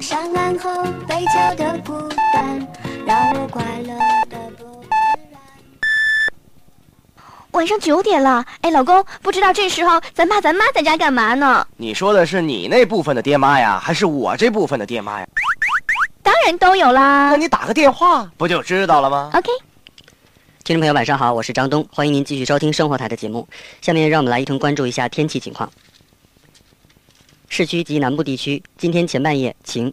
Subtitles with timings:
[0.00, 0.70] 上岸后
[1.08, 2.66] 被囚的孤单，
[3.06, 3.94] 让我快乐
[4.28, 4.88] 的不自
[5.30, 5.40] 然。
[7.52, 11.66] 晚上九点了，哎，老公，不知道这时候咱爸咱妈在家干嘛呢？
[11.76, 15.26] 你说的是你那部分的爹妈呀，还是我这部分的爹妈呀？
[16.22, 17.36] 当然都有啦那。
[17.36, 19.48] 你打个电话不就知道了吗？OK，
[20.64, 23.46] 听众朋友，晚上好，我是张东，欢迎您继续收听生活台的节目。
[23.82, 25.70] 下面让我们来一同关注一下天气情况。
[27.50, 29.92] 市区及南部地区今天前半夜晴，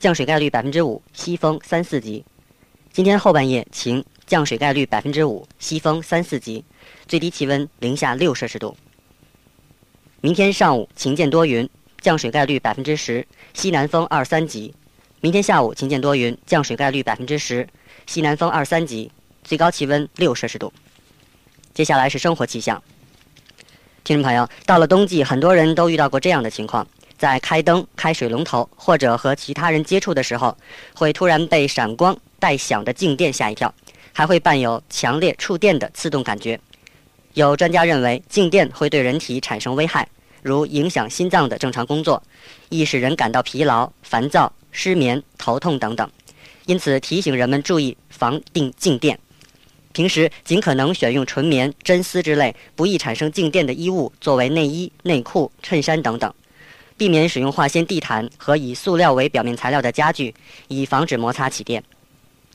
[0.00, 2.24] 降水概率百分之五，西风三四级；
[2.92, 6.64] 今天后半夜晴，降水概率百分之五，西风三四级，
[7.06, 8.76] 最低气温零下六摄氏度。
[10.20, 14.74] 明天上午晴见多云，降水概率百分之十，西南风二三级；
[15.20, 17.68] 明天下午晴见多云，降水概率百分之十，
[18.08, 19.12] 西南风二三级，
[19.48, 20.70] 最高气温六摄氏度。
[21.72, 22.82] 接下来是生活气象。
[24.04, 30.54] 听众朋友，到了冬季，很多人都遇到过这样的情况：在开灯、开水龙头或者和其他人接触的时候，
[30.94, 33.74] 会突然被闪光带响的静电吓一跳，
[34.12, 36.60] 还会伴有强烈触电的刺痛感觉。
[37.32, 40.06] 有专家认为，静电会对人体产生危害，
[40.42, 42.22] 如影响心脏的正常工作，
[42.68, 46.06] 易使人感到疲劳、烦躁、失眠、头痛等等。
[46.66, 49.18] 因此，提醒人们注意防定静电。
[49.98, 56.32] 平时尽可能选用纯棉、真丝之类不易产生静电的衣物作为内衣、内裤、衬衫等等，
[56.96, 60.32] 避免使用化纤地毯和以塑料为表面材料的家具，
[60.68, 61.82] 以防止摩擦起电。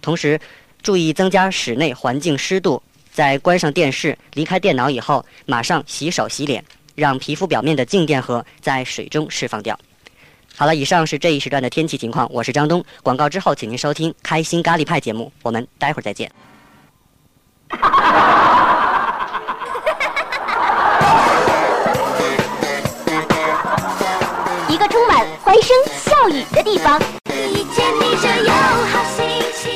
[0.02, 0.40] 同时，
[0.82, 6.64] 注意增加室内环境湿度，在关上电视、离开电脑以后，马上洗手洗脸，
[6.96, 9.78] 让皮肤表面的静电荷在水中释放掉。
[10.56, 12.82] 好了，以上是这一时段的天气情况，我是张东。
[13.02, 16.32] 广告之后，请您收听《开心咖喱派》节目，我们待会儿再见。
[24.68, 27.00] 一个充满欢声笑语的地方。
[27.32, 28.52] 一见你就有
[28.92, 29.72] 好心情。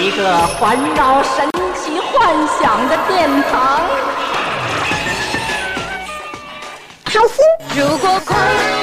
[0.00, 3.80] 一个环绕神奇幻想的殿堂。
[7.04, 7.36] 开心，
[7.74, 8.77] 如果快乐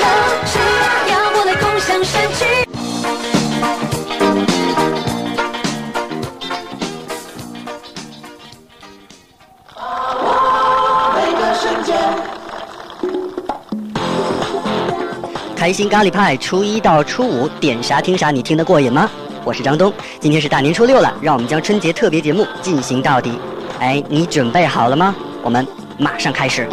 [15.56, 19.10] 开心咖喱派，初一到初五点啥听啥，你听得过瘾吗？
[19.46, 23.40] 我是张东，今天是大年初六了，让我们将春节特别节目进行到底。
[23.80, 25.16] 哎，你准备好了吗？
[25.42, 25.66] 我们
[25.98, 26.68] 马上开始。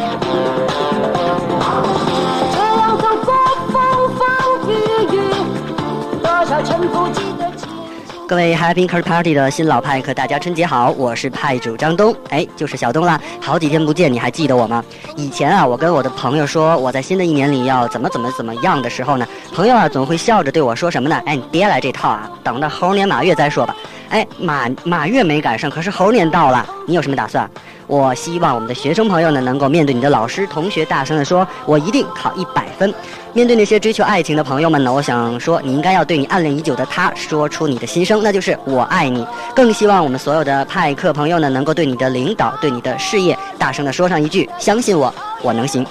[8.33, 10.91] 各位 Happy Card Party 的新老派客，大家春节好！
[10.93, 13.21] 我是派主张东，哎，就是小东啦。
[13.43, 14.83] 好几天不见，你还记得我吗？
[15.17, 21.23] 以前啊，我跟我的朋友说我在新的一年里要怎么怎么怎么样的时候呢，朋友啊总会笑着对我说什么呢？
[21.27, 23.77] 哎，你别来这套啊，等到猴年马月再说吧。
[24.09, 27.47] 哎，马马月没赶上，可是猴年到了，你有什么打算？
[27.87, 32.93] 我希望我们的学生朋友呢，能够面对你的老师、同学，大声地说：“我一定考一百分。”
[33.35, 39.27] 面对那些追求爱情的朋友们呢，我想说，你应该要对你暗恋已久的他说出你的心声，那就是“我爱你”。
[39.55, 45.13] 更希望我们所有的派克朋友呢，能够对你的领导、对你的事业，大声地说上一句：“相信我，
[45.43, 45.85] 我能行。”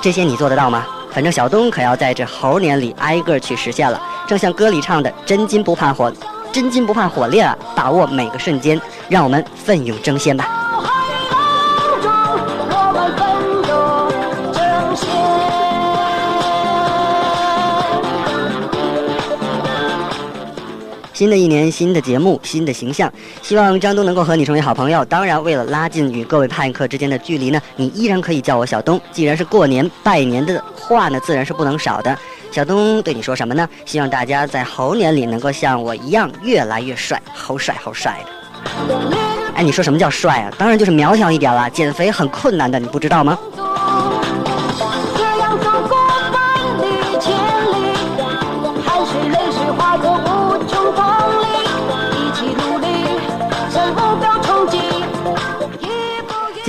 [0.00, 0.86] 这些你做得到吗？
[1.10, 3.98] 反正小东可要在这猴年里挨个去实现了。
[4.26, 6.12] 正像歌里唱的：“真金不怕火，
[6.52, 7.56] 真金不怕火炼啊！
[7.74, 8.78] 把握每个瞬间，
[9.08, 10.65] 让我们奋勇争先吧。
[21.16, 23.10] 新的一年，新的节目，新的形象，
[23.40, 25.02] 希望张东能够和你成为好朋友。
[25.06, 29.00] 当然，为了拉近与各位派客之间的距离呢，你依然可以叫我小东。
[29.12, 32.14] 既然是过年拜年的话呢，自然是不能少的。
[32.52, 33.66] 小东对你说什么呢？
[33.86, 38.22] 希望大家在猴年里能够像我一样越来越帅，猴帅猴帅
[38.86, 38.94] 的。
[39.54, 40.52] 哎，你说什么叫帅啊？
[40.58, 43.38] 当然就是苗条一点啦，减肥很困难的，你不知道吗？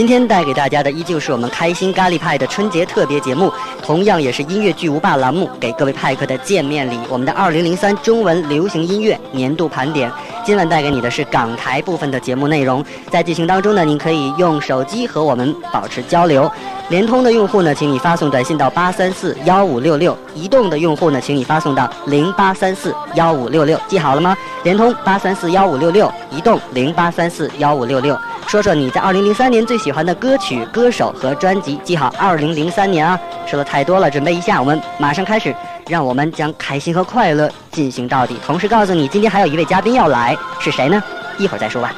[0.08, 3.52] 今天带给大家的依旧是我们开心咖喱派的春节特别节目，
[3.84, 6.98] 同样也是音乐巨无霸栏目给各位派客的见面礼。
[7.10, 10.10] 我们的2003中文流行音乐年度盘点，
[10.46, 12.82] 今晚带给你的是港台部分的节目内容。
[13.12, 16.50] 在进行当中呢，您可以用手机和我们保持交流。
[16.88, 23.78] 联通的用户呢，请你发送短信到八三四幺五六六；移动的用户呢，请你发送到零八三四幺五六六。
[23.90, 24.38] 记好了吗？
[24.64, 28.18] 联通八三四幺五六六，移动零八三四幺五六六。
[28.48, 31.78] 说说你在二零零三年最喜欢的歌曲、歌手和专辑。
[31.84, 35.54] 记好，二零零三年啊，说的太多了，准备一下，我们马上开始，
[35.90, 38.38] 让我们将开心和快乐进行到底。
[38.46, 41.04] 同时告诉你，今天还有一位嘉宾要来，是谁呢？
[41.38, 41.94] 一会儿再说吧。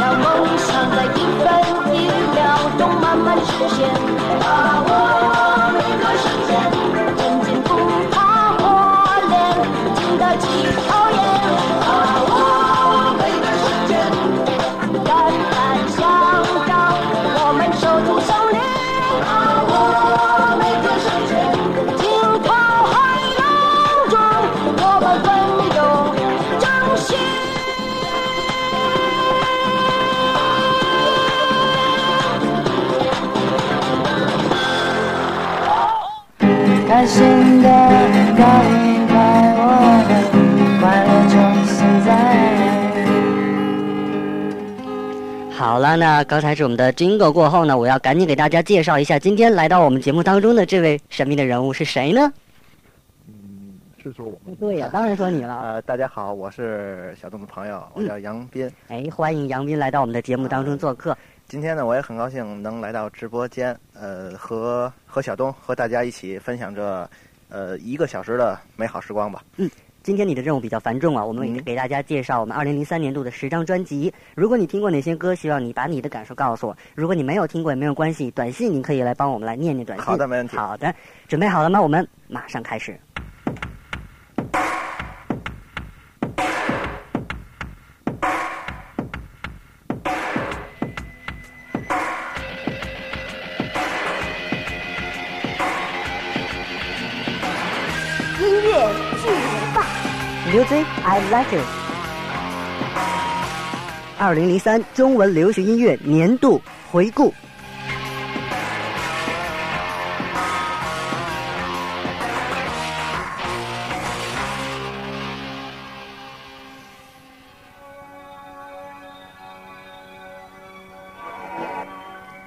[0.00, 4.05] 让梦想在一分一秒钟慢慢实现，
[37.06, 37.68] 心的
[38.36, 39.14] 高一拍，
[39.56, 39.62] 我
[40.08, 40.10] 们
[40.80, 41.34] 快乐就
[41.70, 42.08] 现在。
[45.54, 52.32] 好了，那刚才是我们的 Jingle 过后呢，我要赶紧给大家介绍一下今天来到我们节目当中的这位神秘的人物是谁呢？
[54.02, 54.54] 是说我们。
[54.56, 55.60] 对呀、当然说你了。
[55.62, 58.70] 呃，大家好，我是小东的朋友，我叫杨斌。
[58.88, 61.16] 哎，欢迎杨斌来到我们的节目当中做客。
[61.48, 67.08] 今天呢，我也很高兴能来到直播间，呃，和和小东和大家一起分享这
[67.48, 69.44] 呃一个小时的美好时光吧。
[69.56, 69.70] 嗯
[70.02, 74.12] 今天你的任务比较繁重啊，我们嗯给大家介绍我们二零零三年度的十张专辑。
[74.34, 80.04] 如果你听过哪些歌，希望你把你的感受告诉我；如果你没有听过也没有关系，短信你可以来帮我们来念念短信。
[80.04, 80.94] 好的没问题好的，
[81.28, 81.80] 准备好了吗？
[81.80, 82.98] 我们马上开始。
[100.56, 101.66] Music I Like It。
[104.18, 107.34] 二零零三中文流行音乐年度回顾。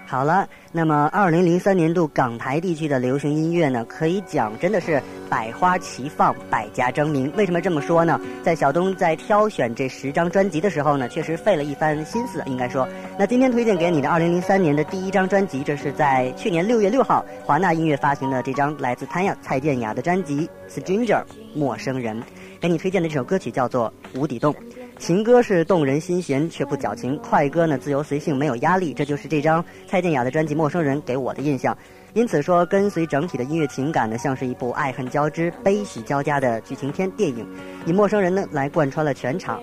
[0.09, 7.31] 好了，那么二零零三年度港台地区的流行音乐呢，可以讲真的是百花齐放，百家争鸣。
[7.38, 8.19] 为什么这么说呢？
[8.41, 12.89] 在小东在挑选这十张专辑的时候呢，确实费了一番心思，应该说。
[13.19, 21.21] 那今天推荐给你的二零零三年的第一张专辑，这是在去年六月六号华纳音乐发行的这张来自潘亚蔡健雅的专辑《Stranger》
[21.53, 22.19] 陌生人。
[22.59, 24.53] 给你推荐的这首歌曲叫做《无底洞》。
[25.00, 31.75] 情歌是动人心弦却不矫情，快歌呢自由随性没有压力，这就是这张蔡健雅的专辑《陌生人》给我的印象。
[32.13, 37.48] 因此说，跟随整体的音乐情感呢，像是一部爱恨交织、悲喜交加的剧情片电影，
[37.86, 39.62] 以陌生人呢来贯穿了全场。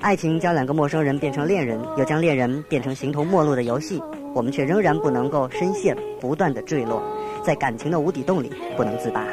[0.00, 4.02] 爱情将两个陌生人变成恋人，又将恋人变成形同陌路的游戏，
[4.34, 7.02] 我们却仍然不能够深陷，不断的坠落，
[7.44, 9.26] 在感情的无底洞里不能自拔。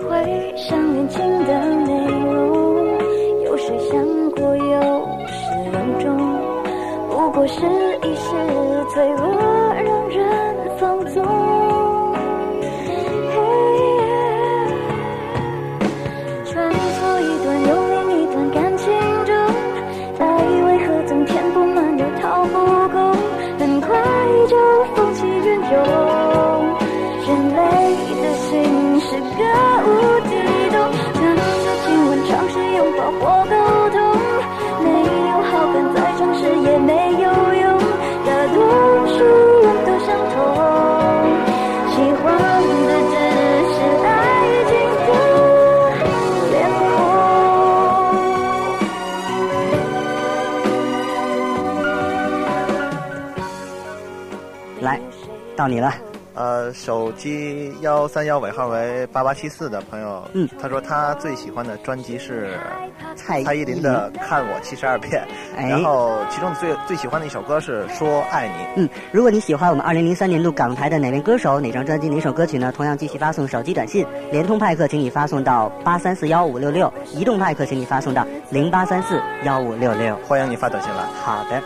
[0.00, 2.55] 回想年轻的内容，
[3.58, 4.80] 谁想过有
[5.26, 6.06] 始有终？
[7.08, 7.64] 不过是
[8.02, 8.30] 一时
[8.92, 9.55] 脆弱，
[55.66, 55.92] 到你了。
[56.34, 62.58] 呃，手机幺三幺尾号为八八七四的朋友，嗯，他说他最喜欢的专辑是
[63.16, 65.22] 蔡蔡依林的《看我七十二变》，
[65.56, 68.82] 哎然后其中最最喜欢的一首歌是《说爱你》。
[68.86, 72.70] 嗯，如果你喜欢我们二零零三年度港台的哪位歌手、哪张专辑、哪首歌曲呢？
[72.70, 80.14] 同样继续发送手机短信，联通派克请你发送到八三四幺五六六，移动派克请你发送到零八三四幺五六六。
[80.28, 81.02] 欢迎你发短信来。
[81.24, 81.62] 好的，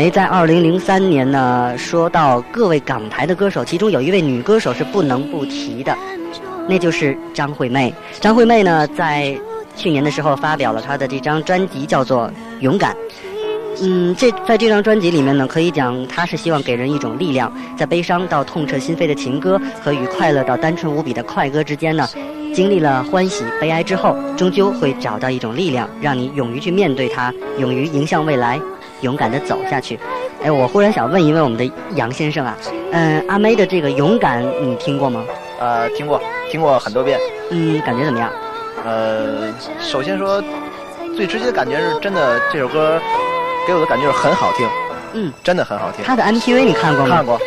[0.00, 5.94] 哎，在二零零三年呢，说到各位港台的歌手，其中有一位女歌手是不能不提的，
[6.66, 7.92] 那就是张惠妹。
[8.18, 9.38] 张惠妹呢，在
[9.76, 12.28] 去年的时候发表了她的这张专辑，叫做
[12.60, 12.94] 《勇敢》。
[13.82, 22.08] 嗯，这在这张专辑里面呢，可以讲她是希望给人一种力量，在悲伤到痛彻心扉的情歌和与快乐到单纯无比的快歌之间呢，
[22.54, 28.58] 经历了欢喜、悲哀之后，终究会找到一种力量，让你勇于去面对它，勇于迎向未来，
[29.00, 29.98] 勇敢的走下去。
[30.42, 32.56] 哎，我忽然想问一问我们的杨先生啊，
[32.92, 35.24] 嗯，阿妹的这个《勇敢》你听过吗？
[35.58, 37.18] 呃，听过，听过很多遍。
[37.50, 38.30] 嗯，感觉怎么样？
[38.84, 40.42] 呃，首先说，
[41.14, 42.98] 最直接的感觉是真的，这首歌
[43.66, 44.66] 给我的感觉是很好听，
[45.12, 46.02] 嗯，真的很好听。
[46.04, 47.16] 他的 MTV 你看过吗？
[47.16, 47.38] 看过，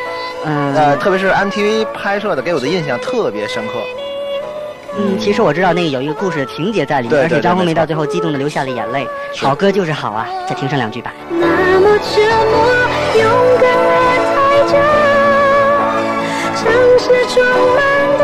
[0.45, 3.73] 嗯，呃，特别是 MTV 拍摄的，给我的印象特别深刻。
[4.95, 9.07] 嗯，其实我知道那个有一个故事的情节在里面，而且张惠妹到最后激动的流下了眼泪。
[9.35, 11.11] 好歌就是好啊，再听上两句吧。
[11.29, 12.69] 那么沉默，
[13.17, 13.25] 勇
[13.59, 13.95] 敢而
[14.29, 14.73] 太久，
[16.61, 17.43] 城市充
[17.75, 17.81] 满
[18.19, 18.21] 短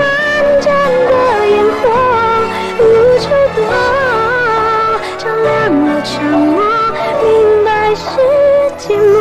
[0.62, 0.68] 暂
[1.08, 1.12] 的
[1.48, 1.84] 烟火，
[2.78, 2.84] 无
[3.20, 3.60] 处躲，
[5.18, 5.50] 照亮
[5.86, 6.62] 了沉默，
[7.24, 7.28] 明
[7.66, 8.06] 白是
[8.78, 9.19] 寂寞。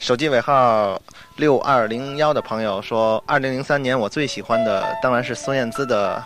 [0.00, 0.98] 手机尾号
[1.36, 6.24] 六二零幺的朋友说，二零零三年我最喜欢的当然是孙燕姿的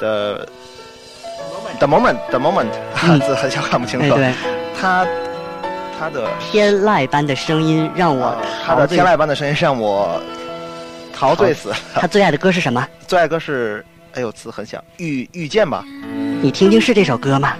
[0.00, 0.48] 的
[1.78, 2.70] The Moment The Moment，
[3.04, 4.14] 嗯字很小看不清楚。
[4.16, 4.34] 哎对，
[4.78, 5.06] 他
[5.96, 10.20] 他的天籁般的声音让我呃他的天籁般的声音让我
[11.14, 11.72] 陶醉死。
[11.94, 12.84] 他最爱的歌是什么？
[13.06, 15.84] 最爱歌是哎呦字很小，遇遇见吧。
[16.42, 17.54] 你听听是这首歌吗？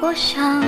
[0.00, 0.62] 我想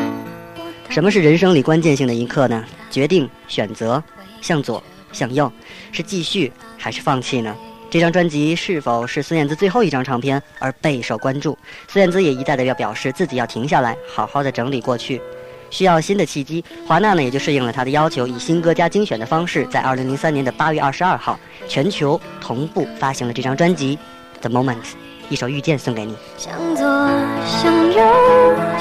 [0.89, 2.65] 什么是人生里关键性的一刻呢？
[2.91, 4.03] 决定、选择，
[4.41, 4.83] 向左、
[5.13, 5.51] 向右，
[5.93, 7.55] 是继续还是放弃呢？
[7.89, 11.57] 这张专辑是否是孙燕姿最后一张唱片而备受关注？
[11.87, 15.23] 孙燕姿也一再的要表示自己要停下来，好好的整理过去，
[15.71, 16.65] 需要新的契机。
[16.85, 23.97] 华纳呢也就适应了她的要求，以新歌加精选的方式，在二零零三年的八月二十二号，全球同步发行了这张专辑
[24.41, 24.75] 《The Moment》，
[25.31, 26.17] 一首《遇见》送给你。
[26.37, 26.85] 向左，
[27.47, 28.03] 向右，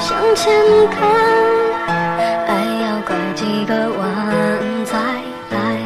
[0.00, 0.52] 向前
[0.90, 1.08] 看，
[2.48, 2.50] 爱
[2.82, 4.98] 要拐几个弯才
[5.52, 5.78] 来。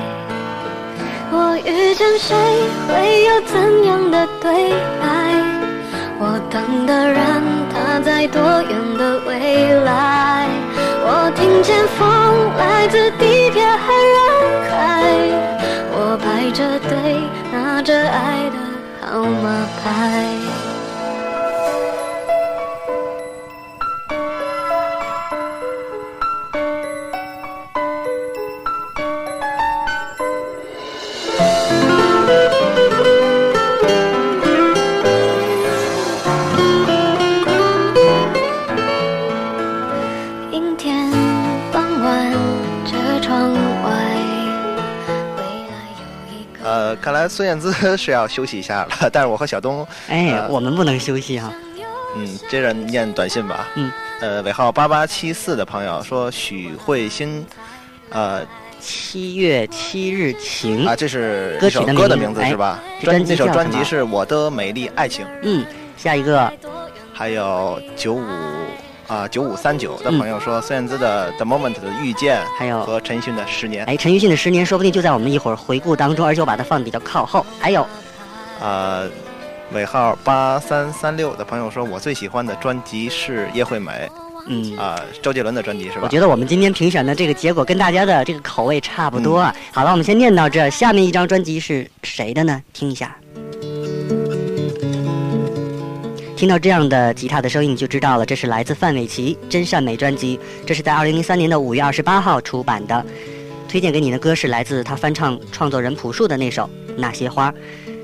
[1.31, 2.35] 我遇见谁，
[2.89, 4.71] 会有怎样的对
[5.03, 5.05] 白？
[6.19, 7.21] 我等的人，
[7.71, 10.49] 他在多远的未来？
[11.05, 12.01] 我听见风
[12.57, 14.17] 来自地铁和人
[14.71, 14.73] 海，
[15.93, 17.21] 我排着队，
[17.53, 18.64] 拿着爱的
[19.27, 20.64] 么白。
[47.25, 51.51] 来孙燕姿是要休息一下了，但是我和小东，哎，呃我们不能休息哈、
[52.17, 53.67] 嗯，接着念短信吧。
[53.77, 53.91] 嗯，
[54.21, 57.45] 呃，尾号八八七四的朋友说许慧欣，
[58.11, 58.47] 呃
[58.79, 62.79] 七月七日晴，啊，这是歌曲的歌的名字是吧？
[63.01, 65.65] 这专辑那首专辑是我的美丽爱情，嗯，
[65.97, 66.53] 下一个。
[67.17, 68.27] 还有九五
[69.07, 73.85] 啊九五三九的嗯朋友说孙燕姿的《The Moment》的遇见，还有和陈奕迅的十年。
[73.85, 77.45] 哎，陈奕迅的十年说不定就在我们一会儿回顾当中，而且我把它放得比较靠后。
[77.61, 77.87] 还有，
[78.61, 79.09] 呃，
[79.73, 84.09] 尾号八三三六的朋友说，我最喜欢的专辑是叶惠美
[84.47, 86.01] 嗯，啊、周杰伦的专辑是吧？
[86.03, 89.55] 我觉得我们今天评选的这个结果跟大家的这个口味差不多啊。
[89.73, 92.63] 好了，我们先念到这，下面一张专辑是谁的呢？
[92.73, 93.15] 听一下。
[96.37, 103.07] 听到这样的吉他的声音，你就知道了，这是来自范玮琪《真善美》专辑，这是在二零零三年的五月二十八号出版的。
[103.69, 106.65] 推荐给你的歌是来自他翻唱创作人朴树的那首
[106.97, 107.51] 《那些花》。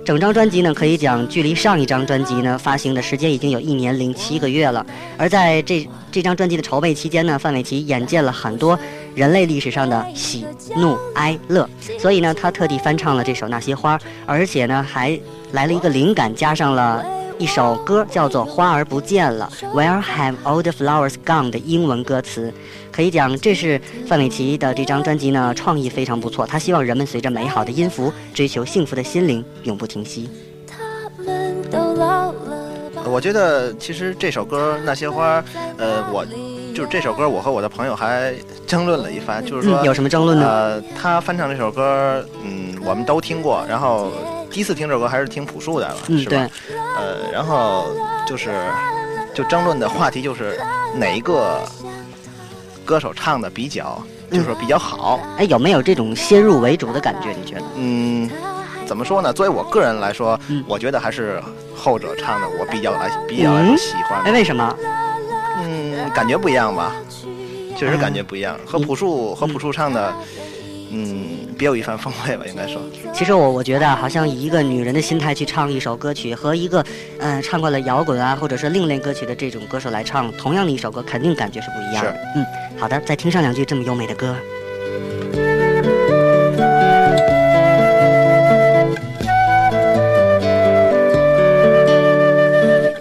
[0.04, 4.84] 整张专辑呢，可以讲距离上一张专辑呢发行的时间已经有一年零七个月了。
[5.18, 8.78] 而在这这张专辑的筹备期间呢，范玮琪眼见了很多
[9.14, 10.46] 人类历史上的喜
[10.76, 11.68] 怒哀乐，
[11.98, 15.18] 所以呢，他特地翻唱了这首《那些花》，而且呢，还
[15.52, 17.19] 来了一个灵感，加上了。
[17.40, 22.52] 一首歌叫做《花儿不见了》，Where have all the flowers gone 的英文歌词，
[22.92, 26.46] 可以讲这是范玮琪的这张专辑呢，创意非常不错。
[26.46, 30.28] 他希望人们随着美好的音符，追求幸福的心灵，永不停息。
[30.66, 33.02] 他们都老了吧？
[33.06, 35.40] 我觉得其实这首歌《那些花》，
[35.78, 36.22] 呃，我
[36.74, 38.34] 就是这首歌，我和我的朋友还
[38.66, 40.46] 争论了一番，就是说，嗯，有什么争论呢？
[40.46, 44.12] 呃，他翻唱这首歌，嗯，我们都听过，然后
[44.50, 46.48] 第一次听这首歌还是听朴树的了，嗯，是吧？
[46.98, 47.86] 呃，然后
[48.26, 48.50] 就是
[49.32, 50.60] 就争论的话题就是
[50.94, 51.62] 哪一个
[52.84, 55.20] 歌手唱的比较，就是说比较好。
[55.38, 57.30] 哎，有没有这种先入为主的感觉？
[57.32, 57.62] 你觉得？
[57.76, 58.28] 嗯，
[58.86, 59.32] 怎么说呢？
[59.32, 61.40] 作为我个人来说，嗯我觉得还是
[61.76, 64.20] 后者唱的我比较来比较喜欢。
[64.24, 64.76] 哎，为什么？
[65.62, 66.92] 嗯，感觉不一样吧？
[67.76, 70.12] 确实感觉不一样，和朴树和朴树唱的，
[70.92, 72.82] 嗯，别有一番风味吧，应该说。
[73.14, 76.84] 其实我我觉得啊，好像以一个女人的心态去唱一首歌曲，和一个
[77.20, 82.16] 嗯、呃唱过了摇滚啊或者是另类歌曲的这种歌手来唱同样的一首歌，肯定感觉是不一样的。
[82.34, 82.44] 嗯，
[82.76, 84.34] 好的，再听上两句这么优美的歌。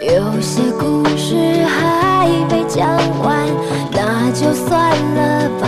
[0.02, 2.88] 有些故事还没讲
[3.22, 3.48] 完，
[3.92, 5.68] 那就算了吧。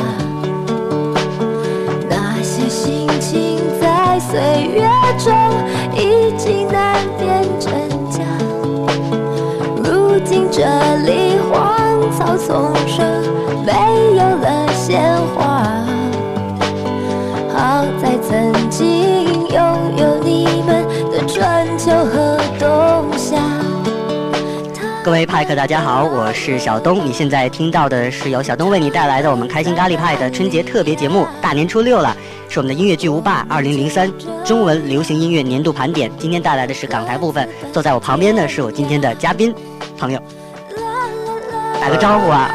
[5.24, 5.32] 中
[5.96, 7.70] 已经难辨真
[8.10, 8.24] 假。
[9.84, 10.64] 如今这
[11.06, 13.21] 里荒草丛生，
[25.04, 27.04] 各位派克，大家好，我是小东。
[27.04, 31.28] 你现在听到的是由小东为你带来的我们开心咖喱派的春节特别节目。
[31.42, 32.16] 大年初六了，
[32.48, 34.12] 是我们的音乐巨无霸二零零三
[34.46, 36.12] 中文流行音乐年度盘点。
[36.20, 39.52] 今天带来的是港台部分，坐在我旁边的是我今天的嘉宾
[39.98, 40.22] 朋友，
[41.82, 42.52] 打个招呼啊。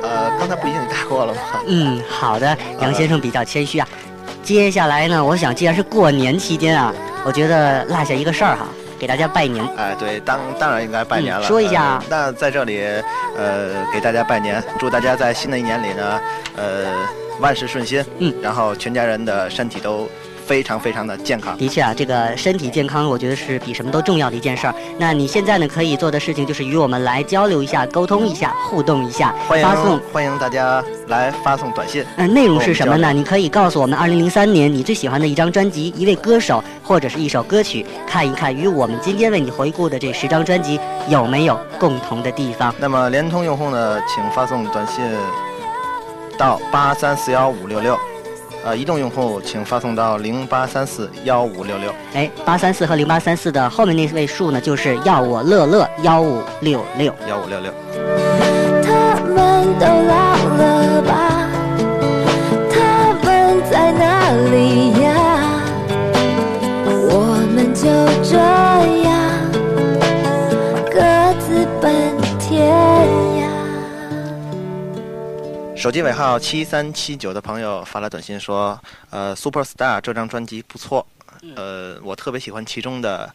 [0.00, 1.40] 呃，刚才不已经打过了吗？
[1.66, 3.88] 嗯，好的，杨先生比较谦虚啊。
[4.44, 8.68] 接下来呢，我想既然是过年期间啊，我觉得落下一个事儿哈，
[9.04, 9.62] 给大家拜年。
[9.76, 11.44] 哎，对，当当然应该拜年了。
[11.44, 12.82] 嗯说一下呃那在这里，
[13.36, 16.18] 呃，给大家拜年，祝大家在新的一年里呢，
[16.56, 16.86] 呃，
[17.38, 18.02] 万事顺心。
[18.18, 20.08] 嗯，然后全家人的身体都
[20.46, 21.56] 非常非常的健康。
[21.56, 24.74] 的确啊，这个身体健康，我觉得是比什么都重要的一件事儿。
[24.98, 29.98] 那你现在呢，可以做的事情就是与我们来交流一下、沟通一下、互动一下，欢迎发送。
[30.12, 32.04] 欢迎大家来发送短信。
[32.16, 33.12] 嗯、内容是什么呢？
[33.12, 40.78] 你可以告诉我们，二零零三年你最喜欢的一张专辑、一位歌手或者是一首歌曲，看一看与我们今天为你回顾的这十张专辑
[41.08, 42.74] 有没有共同的地方。
[42.78, 45.04] 那么联通用户呢，请发送短信
[46.36, 47.98] 到八三四幺五六六，
[48.64, 51.94] 呃，移动用户请发送到零八三四幺五六六。
[52.14, 57.14] 哎，八三四和零八三四的后面那位数呢，就是要我乐乐幺五六六。
[57.28, 57.70] 幺五六六，
[58.82, 61.46] 他们都老了吧？
[62.70, 65.60] 他们在哪里呀？
[66.86, 67.82] 我们就
[68.22, 68.63] 这
[75.84, 81.06] 手机尾号七三七九的朋友发来短信说，呃，Superstar 这张专辑不错，
[81.56, 83.30] 呃，我特别喜欢其中的，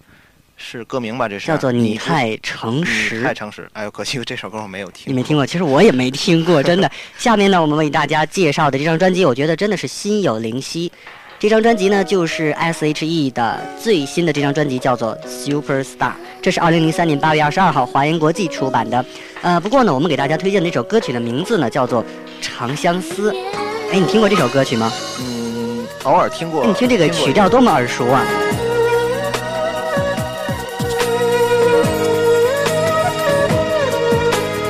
[0.57, 1.29] 是歌名吧？
[1.29, 3.69] 这是叫做你太诚实你太诚实。
[3.73, 5.13] 哎呦，可惜这首歌我没有听。
[5.13, 5.45] 你没听过？
[5.45, 6.89] 其实我也没听过，真的。
[7.19, 10.91] 下面呢，我们为大家介绍的这张专辑，我觉得真的是心有灵犀。
[11.39, 15.95] 这张专辑呢，就是 S.H.E 的最新的这张专辑，叫做《Superstar》，
[16.41, 19.05] 这是二零零三年八月二十二号华研国际出版的。
[19.41, 22.03] 呃，不过呢，我们给大家推荐的这首歌曲的名字呢，叫做
[22.41, 23.31] 《长相思》。
[23.89, 24.91] 哎，你听过这首歌曲吗？
[25.21, 26.63] 嗯，偶尔听过。
[26.63, 28.25] 哎你听这个曲调多么耳熟啊！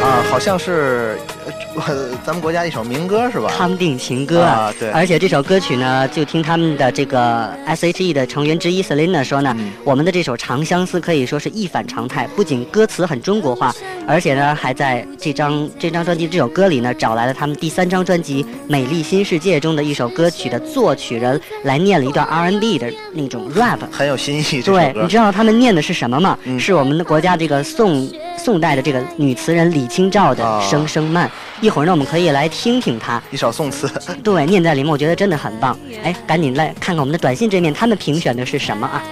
[0.03, 1.38] 啊，好像是呃
[2.25, 3.49] 咱们国家一首民歌是吧？
[3.55, 13.73] 康定情歌啊对而且这首歌曲呢，就听他们的这个 S.H.E 的成员之一 Selina 说呢，嗯我们的这首《长相思》可以说是一反常态，不仅歌词很中国化，
[14.07, 23.79] 而且呢，还在这张这张专辑这首歌里呢，找来了他们第三张专辑《美丽新世界》中的一首歌曲的作曲人来念了一段 R&B 的那种 rap。
[23.91, 24.61] 很有新意。
[24.61, 26.37] 对，你知道他们念的是什么吗？
[26.45, 31.27] 嗯是我们的国家这个宋宋代的这个女词人李清照的哦《声声慢》。
[31.61, 33.21] 一会儿呢，我们可以来听听他。
[33.31, 33.89] 一首宋词。
[34.23, 35.77] 对，念在里面，我觉得真的很棒。
[36.03, 39.03] 哎，赶紧来看看我们的短信这面，他们评选的是什么啊？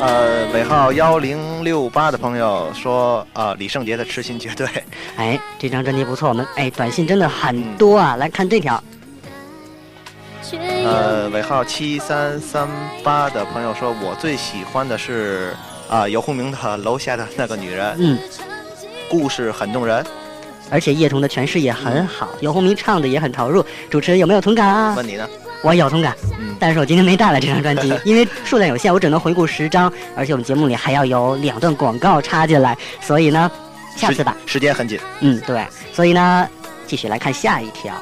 [0.00, 4.66] 呃，尾号幺零六八的朋友说，呃，李圣杰的《痴心绝对》。
[5.16, 8.16] 哎，这张专辑不错，我们哎短信真的很多啊。
[8.16, 8.82] 来看这条，
[10.52, 12.68] 呃，尾号七三三
[13.02, 15.54] 八的朋友说，我最喜欢的是
[15.88, 18.18] 啊、游鸿明的《楼下的那个女人》，嗯，
[19.08, 20.04] 故事很动人。
[20.70, 23.64] 而且叶童的诠释也很好，游鸿明唱的也很投入。
[23.88, 24.94] 主持人有没有同感啊？
[24.94, 25.26] 问你呢？
[25.62, 33.50] 我有同感，嗯但是我今天没带来这张专辑， 因为数量有限，我只能回顾十张，而且我们节目里还要有两段广告插进来，所以呢，
[33.96, 34.36] 下次吧。
[34.46, 35.00] 时时间很紧。
[35.20, 36.48] 嗯，对，所以呢，
[36.86, 37.94] 继续来看下一条。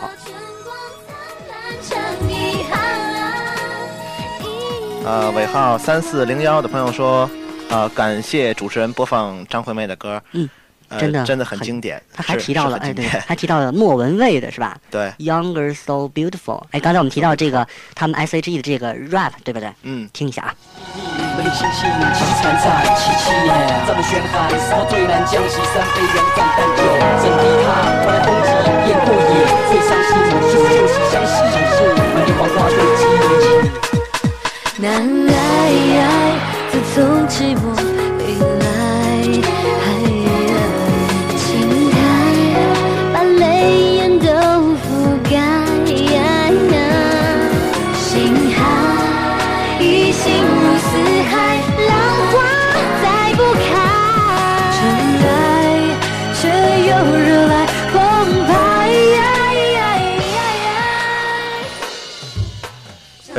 [5.04, 7.30] 呃，尾号三四零幺的朋友说，
[7.70, 10.50] 呃，感谢主持人播放张惠妹的歌，嗯，呃
[10.98, 12.02] 真的真的很很经典。
[12.12, 16.64] 他还提到了，哎，对，还提到了莫文蔚的是吧对，？Younger so beautiful。
[16.70, 19.72] 哎，刚才我们提到这个他们 S.H.E 的这个 rap，对不对？
[19.82, 20.54] 嗯，听一下啊。
[25.06, 26.80] 难将其三杯两盏淡酒，
[27.22, 27.68] 整敌他，
[28.02, 28.48] 我来攻击，
[28.88, 29.34] 雁过野，
[29.68, 31.30] 最伤心的就是休息相惜，
[31.76, 31.78] 是
[32.14, 33.00] 满地黄花堆积。
[34.78, 34.84] 难
[35.28, 35.30] 爱，
[36.70, 36.96] 自从
[37.28, 37.64] 寂寞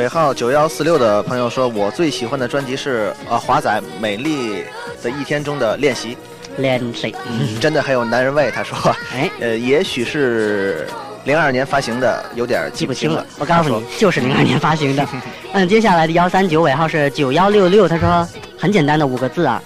[0.08, 4.64] 尾号九幺四六的朋友说，我最喜欢的专辑是呃华仔《美丽
[5.02, 6.16] 的一天》中的练习，
[6.56, 7.14] 练习？
[7.28, 8.50] 嗯，真的很有男人味。
[8.50, 8.74] 他说，
[9.12, 10.88] 哎，呃，也许是
[11.24, 13.22] 零二年发行的，有点记不清了。
[13.38, 15.06] 我告诉你，就是零二年发行的。
[15.52, 18.26] 嗯，接下来的幺三九尾号是九幺六六，他说
[18.58, 19.62] 很简单的五个字啊，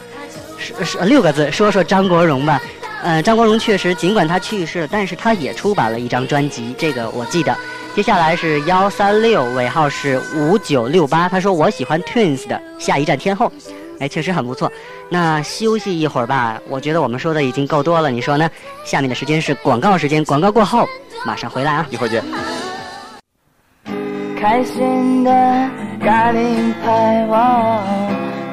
[0.58, 2.60] 是是呃六个字，说说张国荣吧。
[3.04, 7.56] 嗯，张国荣确实，尽管他去世了，但是他也出版了一张专辑，这个我记得。
[7.94, 13.46] 接下来是幺三六，尾号是五九六八，他说我喜欢 Twins 的《下一站天后》，
[14.00, 14.72] 哎，确实很不错。
[15.10, 18.50] 那休息一会儿吧，我觉得我们说的已经够多了，你说呢？
[18.82, 20.88] 下面的时间是广告时间，广告过后
[21.26, 21.86] 马上回来啊。
[21.90, 22.24] 一会儿见。
[24.40, 25.30] 开心的
[26.00, 27.82] 咖喱派，哦，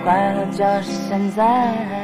[0.04, 1.99] 快乐就是现在。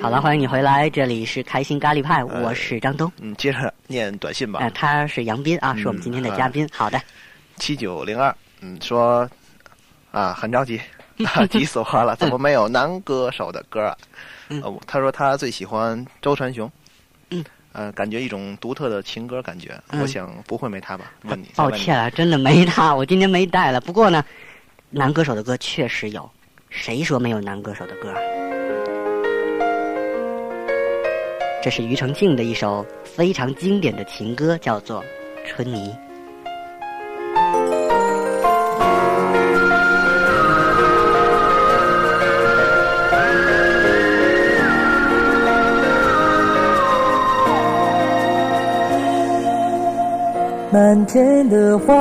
[0.00, 3.10] 好了，欢迎你回来，这里是开心咖喱派，呃我是张东。
[3.20, 4.60] 嗯，接着念短信吧。
[4.60, 6.68] 呃，他是杨斌啊，是我们今天的嘉宾。
[6.72, 7.00] 好的，
[7.56, 9.28] 七九零二，嗯，说
[10.10, 10.78] 啊，很着急，
[11.24, 13.96] 啊 急死我了，怎么没有男歌手的歌啊？
[14.50, 16.70] 嗯呃他说他最喜欢周传雄，
[17.30, 21.10] 嗯，呃，感觉一种独特的情歌感觉，嗯我想不会没他吧？
[21.22, 23.80] 问你，抱歉啊，真的没他， 我今天没带了。
[23.80, 24.22] 不过呢，
[24.90, 26.30] 男歌手的歌确实有，
[26.68, 28.20] 谁说没有男歌手的歌啊？
[31.64, 35.00] 这是庾澄庆的一首非常经典的情歌，叫做
[35.46, 35.90] 《春泥》。
[50.70, 51.94] 满天的花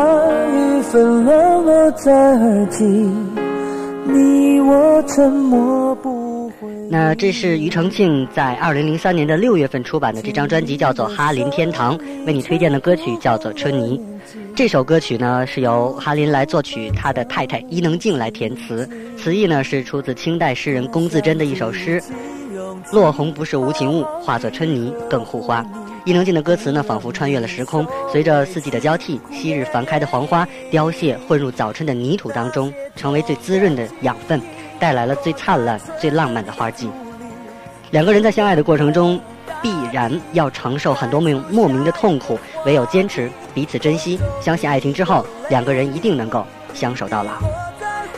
[0.51, 6.22] 雨纷乱落在耳际，你我沉默不。
[6.93, 13.97] 那这是庾澄庆在二零零三年的六月份出版的这张专辑，叫做《哈林天堂》，为你推荐的歌曲叫做《春泥》。
[14.55, 21.99] 这首歌曲呢是由哈林来作曲，他的太太伊能静来填词，词意呢是出自清代诗人龚自珍的一首诗
[22.93, 25.65] ：“落红不是无情物，化作春泥更护花。”
[26.05, 34.39] 伊能静的歌词呢，仿佛穿越了时空，随着四季的交替，昔日繁开的黄花凋谢，混入早春的泥土当中，成为最滋润的养分，
[34.83, 36.89] 带来了最灿烂、最浪漫的花季。
[37.91, 39.17] 两个人在相爱的过程中，
[39.61, 47.31] 必然要承受很多莫莫名的痛苦，唯有坚持，彼此珍惜，相信爱情之后，两个人一定能够相守到老。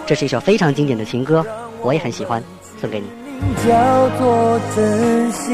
[0.08, 1.45] 这是一首非常经典的情歌，
[1.84, 2.43] 我也很喜欢，
[2.82, 3.06] 送给你。
[3.63, 5.54] 叫做珍惜。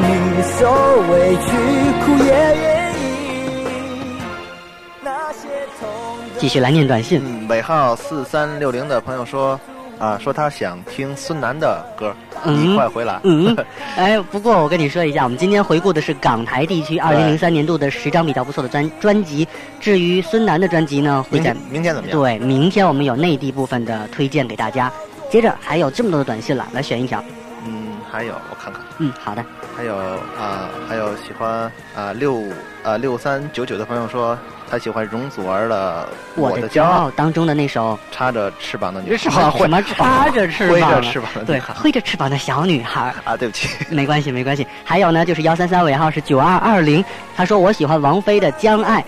[0.00, 0.70] 你受
[1.10, 1.50] 委屈，
[2.04, 3.66] 苦也愿意。
[5.02, 5.88] 那些痛
[6.34, 7.20] 的继续来念短信。
[7.24, 9.58] 嗯，尾号四三六零的朋友说，
[9.98, 13.20] 啊，说他想听孙楠的歌，嗯你快回来。
[13.24, 13.56] 嗯，
[13.96, 19.46] 哎，不过我跟你说一下，我们今天回顾的是港台地区二零零三年度的十张比较不错的专专辑。
[19.80, 22.18] 至于孙楠的专辑呢，会在明天明天怎么样？
[22.18, 24.90] 对明天我们有内地部分的推荐给大家。
[25.30, 27.24] 接着还有这么多的短信了，来选一条。
[28.12, 29.42] 嗯，还有我看看，嗯，好的。
[29.74, 29.96] 还有
[30.38, 32.42] 啊、还有喜欢啊六
[32.84, 34.36] 啊六三九九的朋友说
[34.70, 36.06] 他喜欢容祖儿的
[36.40, 43.14] 《我的骄傲傲》当中的那首插着翅膀的女什孩，么什么 插着翅挥膀的，着翅膀的对，挥着翅膀的小女孩。
[43.24, 44.66] 啊，对不起， 没关系，没关系。
[44.84, 47.02] 还有呢，就是幺三三尾号是九二二零，
[47.34, 49.00] 他说我喜欢王菲的《将爱》，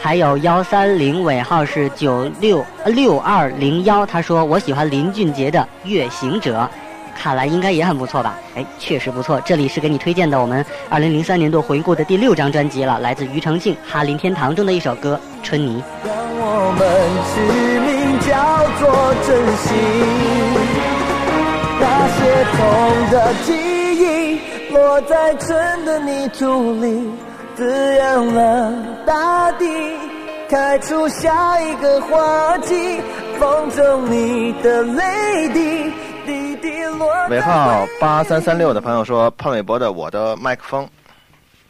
[0.00, 6.60] 还有幺三零尾号是九六六二零幺，他说我喜欢林俊杰的《月行者》。
[7.18, 8.38] 看来应该也很不错吧？
[8.54, 9.40] 哎，确实不错。
[9.44, 15.82] 这里是给你推荐的我们二零零三年度回顾的第六张专辑了，来自庾澄庆《哈林天堂》中的一首歌《春泥》。
[16.06, 16.86] 让我们
[17.32, 17.40] 取
[17.80, 18.30] 名叫
[18.78, 18.84] 做
[19.26, 19.66] 珍惜。
[21.78, 21.84] 那
[22.16, 22.18] 些
[22.52, 22.58] 痛
[23.10, 23.48] 的记
[23.98, 24.40] 忆
[24.72, 27.10] 落在春的泥土里，
[27.56, 28.72] 滋养了
[29.04, 29.66] 大地，
[30.48, 33.00] 开出下一个花季。
[33.38, 35.02] 风中你的泪
[35.52, 35.92] 滴，
[37.28, 40.84] 尾号八三三六的朋友说潘玮柏的《我的麦克风》，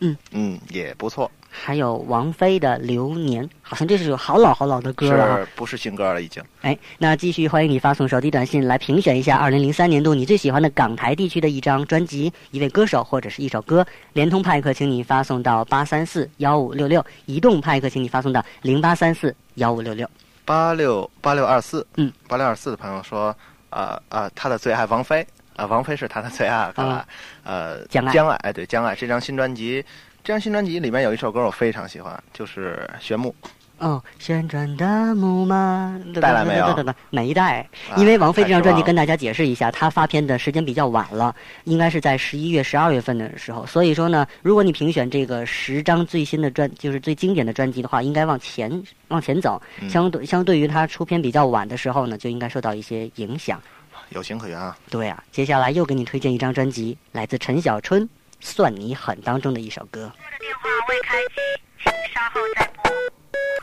[0.00, 6.42] 嗯嗯也不错，还有王菲的《流年》，好像这是首好老好老的歌了不是新歌了已经？
[6.62, 13.86] 哎，那继续欢迎你发送手机短信来评选一下二零零三年度你最喜欢的港台地区的一张专辑、一位歌手或者是一首歌。
[14.12, 20.08] 联通派克，请你发送到八三四幺五六六；移动派克，请你发送到零八三四幺五六六。
[20.44, 23.34] 八六八六二四，嗯，八六二四的朋友说，
[23.76, 27.06] 啊、啊、他的最爱王菲，啊、王菲是他的最爱，看来，啊
[27.44, 28.12] 呃，将爱。
[28.12, 29.84] 将爱，哎，对，将爱这张新专辑，
[30.24, 33.34] 这张新专辑里面有一首歌我非常喜欢，就是《旋木》，
[33.78, 37.60] 哦，旋转的木马，带来没有没带，
[37.90, 41.34] 啊因为王菲这张专辑跟大家解释一下，她发片的时间比较晚了，
[41.64, 43.66] 应该是在十一月、十二月份的时候。
[43.66, 49.60] 所以说呢，如果你评选这个十张最新的专，就是最经典的专辑的话，应该往前往前走。
[49.80, 53.60] 嗯相对相对于她出片比较晚的时候呢，就应该受到一些影响。
[54.08, 54.74] 有情可原啊。
[54.88, 58.02] 对啊，接下来又给你推荐一张专辑，来自陈小春
[58.40, 60.10] 《算你狠》当中的一首歌。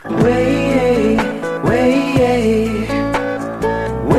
[0.02, 1.16] 喂喂
[1.64, 1.70] 喂
[4.08, 4.16] 喂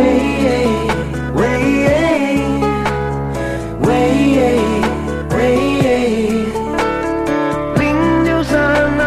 [5.31, 5.37] 喂，
[7.77, 7.83] 零
[8.25, 8.55] 九三
[8.99, 9.03] 啊。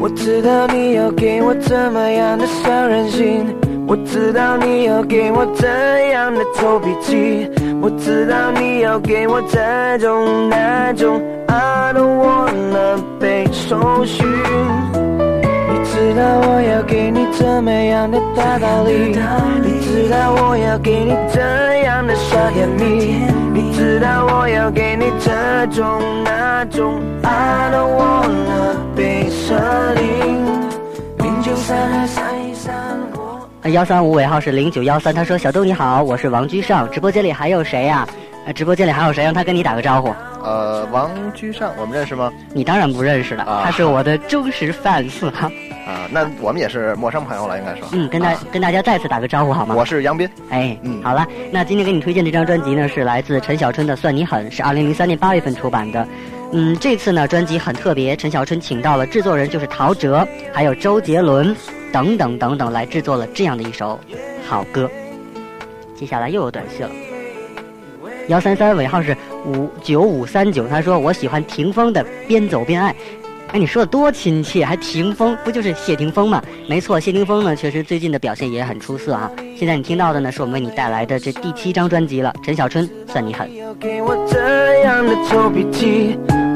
[0.00, 3.54] 我知道你要给我怎么样的小任性，
[3.86, 5.68] 我知道你要给我怎
[6.10, 14.26] 样的臭脾气，我知道你要给我这种那种，I don't wanna 被搜寻。
[14.26, 19.16] 你知道我要给你怎么样的大道理，
[19.62, 21.40] 你知道我要给你怎
[21.84, 23.66] 样的小甜蜜，你。
[23.76, 29.54] 知道我要给你这种那种，I don't wanna 被设
[29.94, 30.44] 定。
[31.18, 32.74] 零九三二三一三
[33.14, 33.68] 我。
[33.68, 38.08] 幺三五尾号是零九幺三，他说：“小豆你好，我是王居上，直播间里还有谁呀、
[38.46, 39.24] 呃，直播间里还有谁？
[39.24, 40.14] 让他跟你打个招呼。
[40.44, 42.32] 呃，王居上，我们认识吗？
[42.54, 45.50] 你当然不认识了，啊他是我的忠实 fans 哈。
[45.84, 47.88] 啊，那我们也是陌生朋友了，应该说。
[47.90, 49.74] 嗯，跟大、啊跟大家再次打个招呼好吗？
[49.74, 56.06] 我是杨斌，哎，嗯好了，那今天给你推荐这张专辑呢，是来自陈小春的《算你狠》，是二零零三年八月份出版的。
[56.52, 61.54] 嗯，这次呢专辑很特别，陈小春请到了制作人就是陶喆，还有周杰伦
[61.92, 63.98] 等等等等来制作了这样的一首
[64.48, 64.88] 好歌。
[65.96, 66.92] 接下来又有短信了。
[68.28, 72.92] 幺三三尾号是五九五三九，他说我喜欢霆锋的《边走边爱》。
[73.52, 76.42] 哎，你说的多亲切，还霆锋，不就是谢霆锋吗？
[76.68, 79.30] 没错，谢霆锋呢，确实最近的表现也很出色啊。
[79.56, 83.48] 现在你听到的呢，是我们为你带来的这第七张专辑了，陈小春算你狠。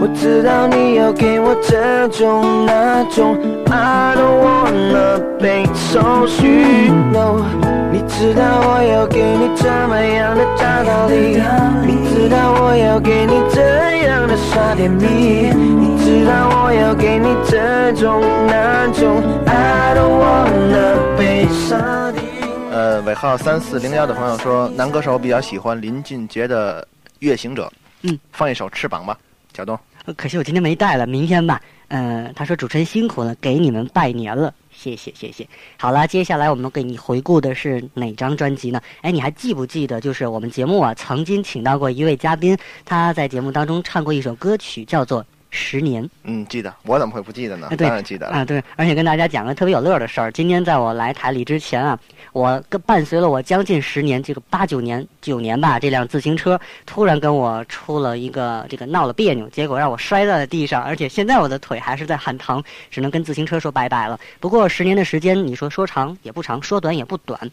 [0.02, 3.36] 我知道你要给我这种那种
[3.70, 6.88] ，I don't wanna 被搜寻。
[7.12, 7.44] No，
[7.92, 11.36] 你知道我要给你怎么样的大道理，
[11.84, 22.24] 你知道我要给你这样的傻甜蜜，你知道我要给你这种那种，I don't wanna 被设定。
[22.72, 26.80] 呃，尾号三四零幺的朋友说，男歌手比较喜欢林俊杰的
[27.18, 27.66] 《月行者》，
[28.10, 29.14] 嗯，放一首《翅膀》吧，
[29.54, 29.78] 小东。
[30.16, 31.60] 可惜我今天没带了，明天吧。
[31.88, 35.46] 呃，他说主持人辛苦了，给你们拜年了，谢谢谢谢。
[35.76, 38.80] 好了，接下来我们给你回顾的是哪张专辑呢？
[39.00, 46.08] 哎，你还记不记得，就是我们节目啊曾经请到过一位嘉宾，他在节目当中唱过一首歌曲，叫做《十年。
[46.24, 47.66] 嗯，记得，我怎么会不记得呢？
[47.66, 48.32] 啊对当然记得了。
[48.32, 50.30] 啊，对，而且跟大家讲个特别有乐儿的事儿。
[50.32, 51.98] 今天在我来台里之前啊，
[52.32, 64.18] 我跟伴随了我将近十年，这个八九年九年吧，这辆自行车突然跟我出了一个这个闹了别扭，结果让我摔在了地上，而且现在我的腿还是在喊疼，只能跟自行车说拜拜了。
[64.38, 67.50] 不过十年的时间，你说说长也不长，说短也不短。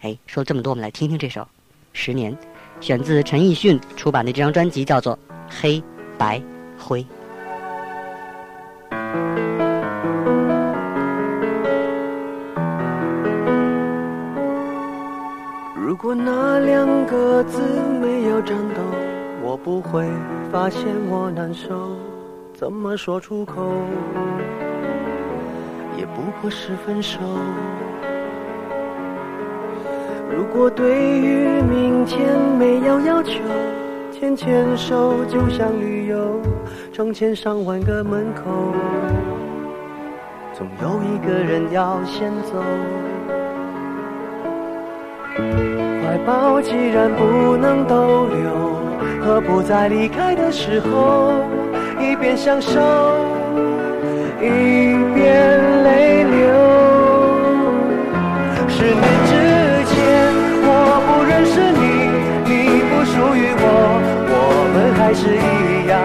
[0.00, 1.42] 哎，说了这么多，我们来听听这首
[1.92, 2.32] 《十年》，
[2.80, 5.14] 选自陈奕迅出版的这张专辑，叫做
[5.60, 5.82] 《黑
[6.16, 6.40] 白
[6.80, 7.02] 灰》。
[15.76, 17.60] 如果那两个字
[18.00, 18.80] 没有颤抖，
[19.42, 20.08] 我不会
[20.50, 21.90] 发现我难受。
[22.54, 23.70] 怎么说出口，
[25.98, 27.18] 也不过是分手。
[30.30, 33.38] 如果对于明天没有要求，
[34.20, 36.42] 牵牵手就像旅游，
[36.92, 38.42] 成千上万个门口，
[40.52, 42.62] 总有一个人要先走。
[45.34, 48.76] 怀抱既然不能逗留，
[49.24, 51.32] 何不在离开的时候，
[51.98, 52.78] 一边享受，
[54.38, 56.79] 一边泪流？
[65.10, 65.98] 还是一样，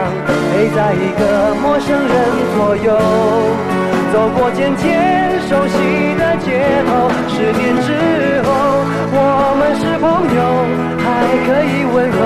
[0.50, 2.10] 陪在一个陌生人
[2.58, 2.98] 左右。
[4.12, 5.78] 走过渐渐熟悉
[6.18, 8.50] 的街头，十年之后，
[9.14, 10.42] 我们是朋友，
[11.06, 11.06] 还
[11.46, 12.18] 可以温柔，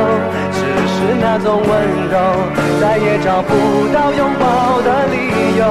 [0.55, 1.69] 只是那种温
[2.07, 2.15] 柔，
[2.79, 3.51] 再也找不
[3.93, 5.61] 到拥抱的理由。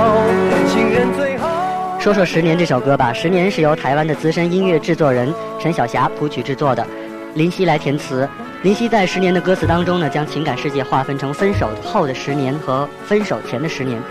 [0.68, 1.48] 情人最后。
[1.98, 6.86] 说说《十年》这首歌吧，《十年》是由台湾的资深音乐制作人陈小霞谱曲制作的，
[7.32, 8.28] 林夕来填词。
[8.64, 14.02] 林夕在《十年》的歌词当中呢，将情感世界划分成分手后的十年和分手前的十年。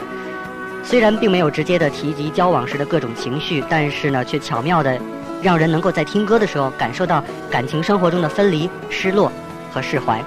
[0.81, 4.97] 虽然并没有直接的提及交往时的各种情绪，但是呢，却巧妙的
[5.41, 9.29] 让人能够在听歌的时候感受到感情生活中的分离、失落
[9.69, 10.23] 和释怀。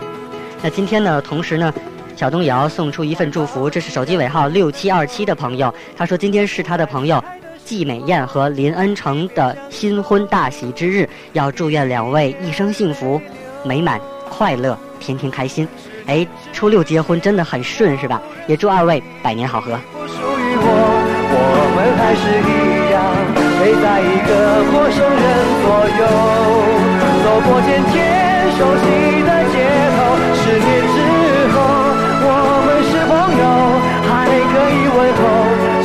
[0.63, 1.73] 那今天呢，同时呢，
[2.15, 7.25] 小东也要送出一份祝福，这是手机尾号六七二七的朋友，他说今天是他的朋友
[7.65, 13.19] 季美燕和林恩成的新婚大喜之日，要祝愿两位一生幸福、
[13.65, 15.67] 美满、快乐，天天开心。
[16.07, 18.21] 哎，初六结婚真的很顺是吧？
[18.47, 19.79] 也祝二位百年好合。
[19.93, 20.67] 不属于我，
[21.33, 21.39] 我
[21.77, 22.99] 们还是一样，
[23.59, 24.31] 陪在一个
[24.73, 25.25] 陌生人
[25.63, 25.67] 左
[26.01, 26.03] 右，
[27.23, 27.95] 走过渐渐
[28.59, 28.85] 熟悉
[29.23, 29.55] 的街
[29.95, 29.99] 头。
[30.41, 30.99] 十年之
[31.55, 31.61] 后，
[32.27, 32.29] 我
[32.67, 33.43] 们是朋友，
[34.09, 35.23] 还可以问候，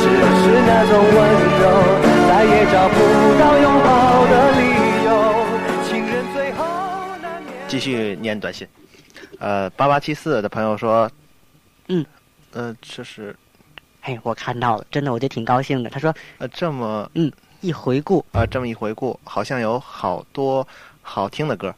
[0.02, 0.04] 只
[0.42, 1.16] 是那种温
[1.60, 1.64] 柔，
[2.26, 2.98] 再也找不
[3.38, 3.44] 到
[7.76, 8.66] 继续念短信。
[9.38, 11.10] 呃，八八七四的朋友说，
[11.88, 12.02] 嗯，
[12.52, 13.36] 呃，这是
[14.00, 15.90] 哎，我看到了，真的我就挺高兴的。
[15.90, 20.66] 他说呃这么嗯一回顾，啊，这么一回顾，好像有好多
[21.02, 21.74] 好听的歌。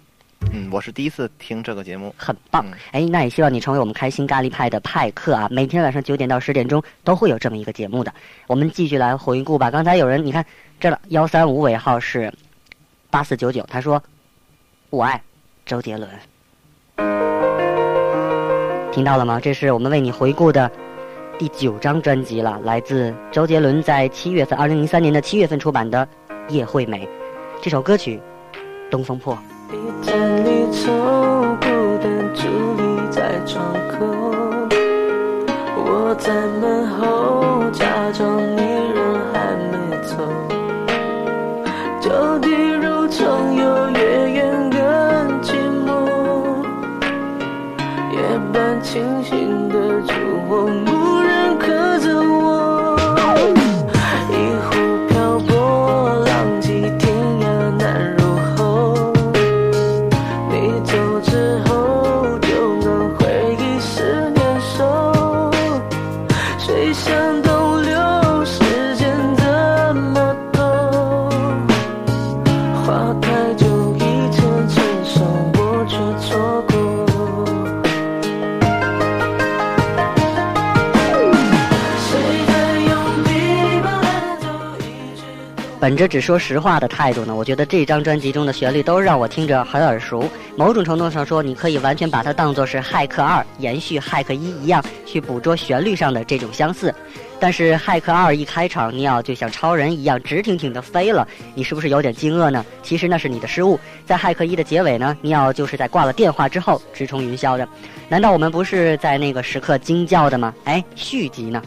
[0.52, 2.14] 嗯，我是第一次听这个节目。
[2.16, 2.78] 很棒嗯。
[2.92, 5.48] 哎，那也希望你成为我们开心咖喱派的派客啊！
[5.50, 8.14] 每天晚上九点到十点钟都会有这么一个节目的。
[8.46, 9.68] 我们继续来回顾吧。
[9.68, 10.46] 刚才有人你看
[10.78, 12.32] 这了，幺三五尾号是
[13.10, 14.00] 八四九九，他说
[14.90, 15.20] 我爱
[15.68, 16.08] 周杰伦。
[18.90, 19.38] 听到了吗？
[19.40, 20.68] 这是我们为你回顾的
[21.38, 26.08] 第九张专辑了，来自周杰伦在七月份，二零零三年的七月份出版的
[26.52, 27.06] 《叶惠美》
[27.60, 28.18] 这首歌曲
[28.90, 29.36] 《东风破》。
[36.18, 38.98] 在，门后假装你人
[39.32, 40.16] 还没走，
[42.00, 44.57] 旧地如重游，月圆
[48.80, 50.12] 清醒的烛
[50.48, 50.97] 火，
[85.98, 90.24] 着只说实话的态度呢，我觉得这张专辑中的旋律都让我听着很耳熟。
[90.56, 96.94] 某种程度上说，你可以完全把它当作是《骇客二》延续《骇客一》一样，去捕捉旋律上的这种相似。
[97.40, 102.64] 但是《骇客二》一开场，尼奥就像超人一样直挺挺的飞了，你是不是有点惊愕呢？
[102.82, 103.78] 其实那是你的失误。
[104.06, 107.68] 在《骇客一》的结尾呢，尼奥就是在挂了电话之后直冲云霄的。
[108.08, 110.54] 难道我们不是在那个时刻惊叫的吗？
[110.64, 111.60] 哎，续集呢？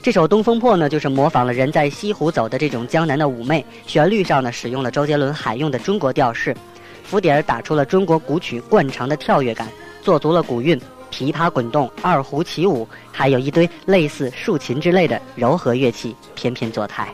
[0.00, 6.56] 这首《东风破》呢，就是模仿了《人在西湖走》的这种江南的妩媚，旋律上呢使用了周杰伦海用的中国调式，
[7.02, 9.68] 浮点打出了中国古曲惯常的跳跃感，
[10.00, 10.80] 做足了古韵，
[11.10, 17.12] 琵琶滚动，二胡起舞，还有一堆类似竖琴之类的柔和乐器翩翩作态。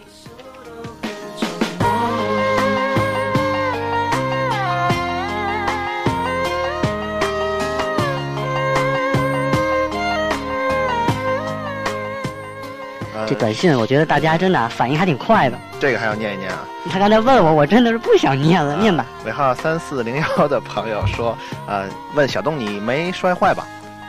[13.26, 15.58] 这短信，我觉得大家真的啊反应还挺快的。
[15.80, 16.64] 这个还要念一念啊。
[16.90, 19.06] 他刚才问我，我真的是不想念了，念吧。
[19.24, 23.66] 尾号三四零幺的朋友说，呃，问小东你没摔坏吧？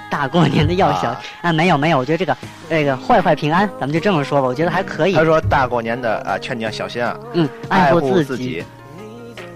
[0.10, 2.38] 大过年的要小啊啊，没有没有，我觉得这个
[2.70, 5.26] 这个坏坏平安，咱们就这么说吧，我觉得还可以他。
[5.26, 8.64] 说大过年的啊、劝你要小心啊，嗯，爱护护自己。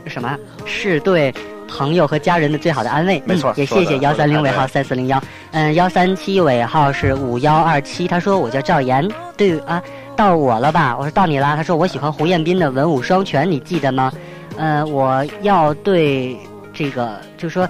[0.07, 0.35] 什么
[0.65, 1.33] 是对
[1.67, 3.21] 朋友和家人的最好的安慰。
[3.25, 5.21] 没错嗯、也谢谢幺三零尾号三四零幺，
[5.51, 9.81] 嗯，幺三七尾号是五幺二七，他说我叫赵岩，对啊，
[10.15, 10.95] 到我了吧？
[10.97, 11.55] 我说到你啦。
[11.55, 14.11] 他说我喜欢胡彦斌的《文武双全》，你记得吗？
[14.57, 16.37] 呃，我要对
[16.73, 17.67] 这个，就是说，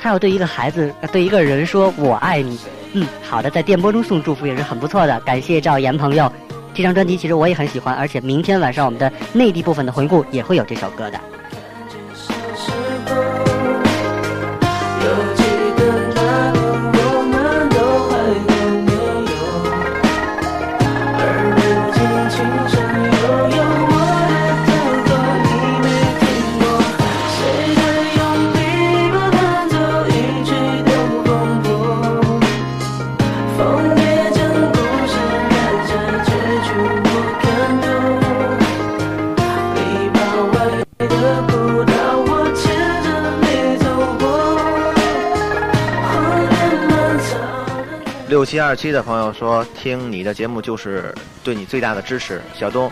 [0.00, 2.58] 他要对一个孩子，对一个人说我爱你。
[2.92, 6.30] 嗯，好的，在电波中送祝福也是很不错的，感谢赵岩朋友。
[6.74, 11.20] 这张专辑其实我也很喜欢，而且明天晚上我们的内地部分的回顾也会有这首歌的。
[15.04, 15.42] 有几
[15.76, 16.61] 个
[48.42, 51.14] 六七二七的朋友说，听你的节目就是
[51.44, 52.42] 对你最大的支持。
[52.58, 52.90] 小东，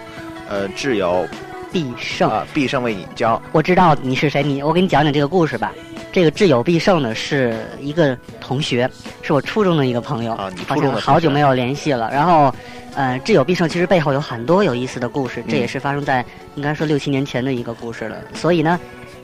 [0.48, 1.26] 呃，挚友
[1.72, 2.30] 必胜。
[2.30, 3.36] 啊、必胜为你骄。
[3.50, 5.72] 我知道你是谁，你我给你讲讲这个故事吧。
[6.12, 8.88] 这个挚友必胜呢，是一个同学，
[9.22, 12.08] 是我初中的一个朋友，啊你初中的好久没有联系了。
[12.12, 12.54] 然后，
[12.94, 16.24] 呃，挚友必胜其实背后有很多有意思的故事，这也嗯是发生在
[16.54, 18.16] 应该说六七年前的一个故事了。
[18.34, 18.78] 所以呢，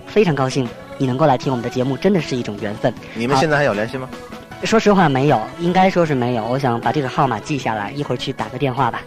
[0.09, 0.69] 非常高兴
[0.99, 2.93] 你能够来听我们的节目，真的是一种缘分。
[3.15, 4.09] 你们现在还有联系吗？
[4.65, 6.45] 说实话没有，应该说是没有。
[6.45, 9.01] 我想把这个号码记下来，一会儿去打个电话吧。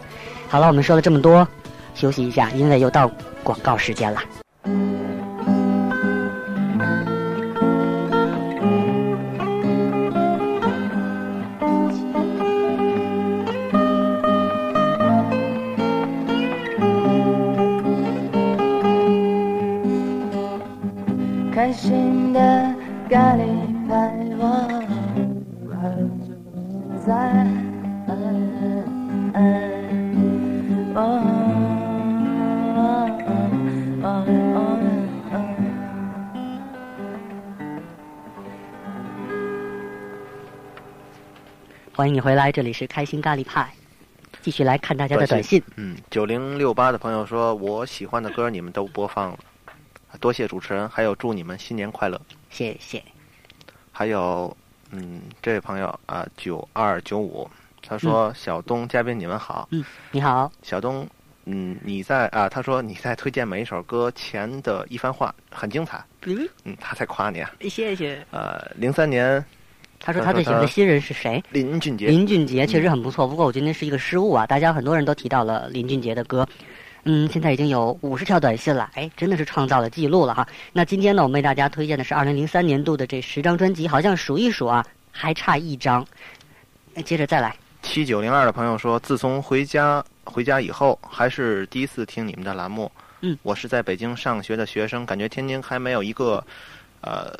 [0.48, 1.46] 好了，我们说了这么多，
[1.94, 3.10] 休息一下，因为又到
[3.42, 4.20] 广告时间了。
[21.52, 22.74] 开心的
[23.10, 23.59] 咖喱
[41.92, 43.68] 欢迎你回来，这里是开心咖喱派，
[44.40, 45.60] 继续来看大家的短短信。
[45.76, 49.38] 嗯，九零六八的朋友说，我喜欢的歌你们都播放了，
[50.20, 52.20] 多谢主持人，还有祝你们新年快乐。
[52.48, 53.02] 谢谢。
[53.90, 54.56] 还有，
[54.90, 57.48] 嗯，这位朋友啊，九二九五，
[57.86, 61.06] 他说、小东嘉宾你们好，嗯，你好，小东，
[61.44, 67.50] 嗯，你在啊，他说你在推荐每一首歌前的一番话很精彩，嗯，嗯，他在夸你啊。
[67.60, 68.24] 谢谢。
[68.30, 69.44] 呃，零三年
[69.98, 71.42] 他说他最喜欢的新人是谁？
[71.50, 74.46] 林俊杰，林俊杰确实很不错，不过我觉得那是一个失误啊。
[74.46, 76.48] 大家很多人都提到了林俊杰的歌，
[77.04, 80.46] 嗯，现在已经有五十条短信了，哎，真的是创造了记录了哈。
[80.72, 86.06] 那今天呢，我们为大家推荐的是二零零三年度的这十张专辑，好像数一数啊，还差一张。
[86.94, 92.90] 哎，接着再来，七九零二的朋友说，自从回家回家以后，还是第一次听你们的栏目。
[93.22, 96.44] 嗯，我是在北京上学的学生，感觉天津还没有一个
[97.00, 97.32] 呃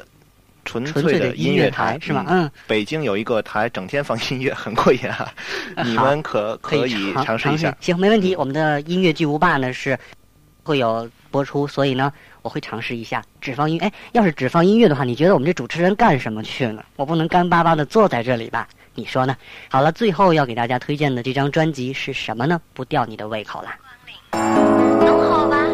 [0.71, 2.25] 纯纯粹的音乐台是吗？
[2.29, 5.29] 嗯，嗯，北京有一个台整天放音乐，很过瘾 啊！
[5.85, 7.77] 你们可可以尝尝试一下。
[7.81, 8.37] 行，没问题。
[8.37, 9.99] 我们的音乐巨无霸呢是
[10.63, 12.13] 会有播出，所以呢，
[12.43, 13.81] 我会尝试一下只放音。
[13.81, 16.85] 哎，要是只放音乐的话，你觉得我们这主持人干什么去呢？
[16.95, 18.69] 我不能干巴巴的坐在这里吧？
[18.95, 19.37] 你说呢？
[19.69, 22.61] 好了，最后要给大家推荐的这张专辑是什么呢？
[22.73, 23.71] 不吊你的胃口了。
[24.33, 25.67] 能好吧？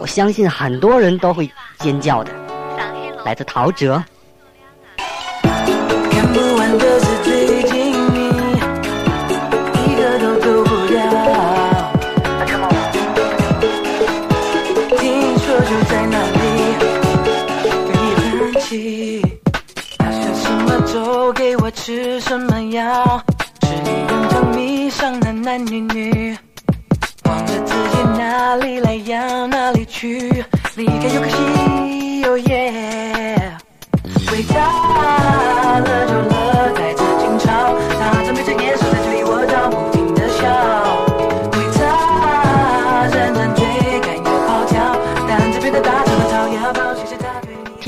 [0.00, 1.50] 我相信很多人都会
[1.80, 2.30] 尖叫的，
[3.24, 4.00] 来自陶喆。
[6.34, 7.13] 不完的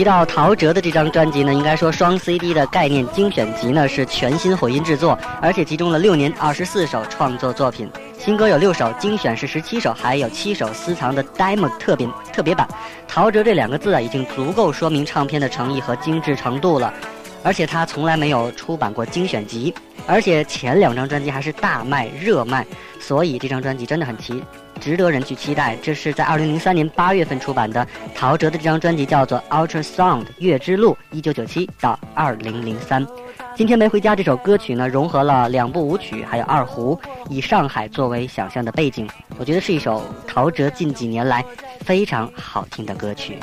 [0.06, 12.68] 到陶喆的这张专辑呢，应该说双 CD 的概念精选集呢是全新混音制作，而且集中了六年二十四首创作作品，新歌有六首，精选是十七首，还有七首私藏的 demo 特别特别版。
[13.08, 16.94] 陶喆这两个字啊，已经足够说明唱片的诚意和精致程度了，
[17.42, 19.74] 而且他从来没有出版过精选集，
[20.06, 22.64] 而且前两张专辑还是大卖热卖，
[23.00, 24.40] 所以这张专辑真的很奇。
[24.80, 25.76] 值得人去期待。
[25.82, 33.06] 这是在二零零三年八月份出版的陶喆的这张专辑，叫做《Ultra Sound 月之路》，一九九七到二零零三。
[33.54, 37.00] 今天没回家这首歌曲呢，融合了两部舞曲，还有二胡，
[37.30, 39.08] 以上海作为想象的背景，
[39.38, 41.42] 我觉得是一首陶喆近几年来
[41.80, 43.38] 非常好听的歌曲。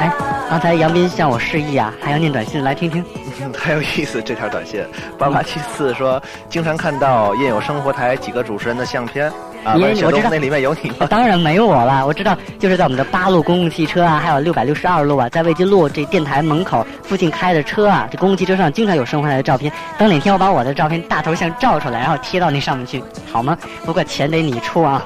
[0.00, 0.10] 哎，
[0.48, 3.04] 刚才杨斌向我示意啊，还要念短信，来听听。
[3.56, 4.82] 很有意思，这条短信
[5.18, 9.30] 八八七四说，经常看到印有生活台几个主持人的相片
[9.62, 11.06] 啊，我知道东那里面有你吗？
[11.08, 19.70] 当然没有我了，我知道，就是在我们的八路公共汽车啊，还有六百六十二路啊，在魏津路这电台门口附近开的车啊，这公共汽车上经常有生活台的照片。
[19.98, 23.56] 等哪天我把我的照片大头像照出来，然后贴到那上面去，好吗？
[23.84, 25.04] 不过钱得你出啊。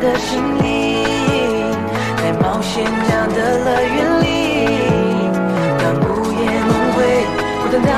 [0.00, 1.04] 的心里，
[2.18, 4.26] 在冒险家的乐园里，
[5.78, 6.38] 当午夜
[6.68, 6.96] 梦回，
[7.60, 7.92] 孤单到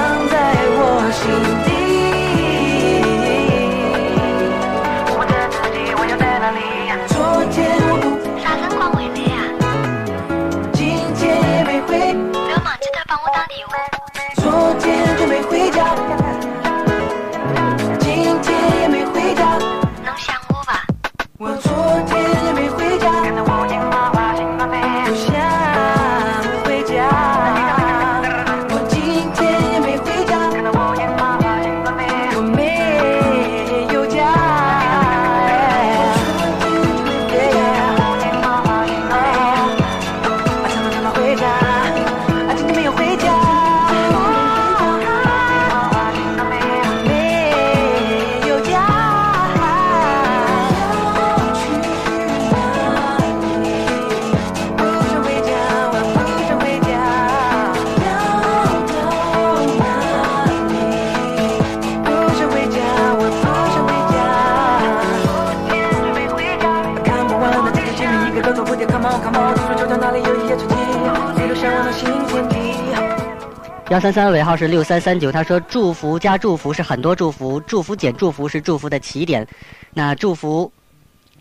[73.90, 79.44] 幺三三尾号是六三三九，他说祝福加祝福是很多祝福，祝福减祝福是祝福的起点，
[79.92, 80.70] 那祝福